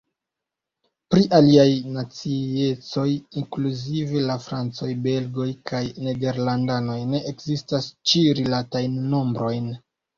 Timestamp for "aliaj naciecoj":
1.39-3.05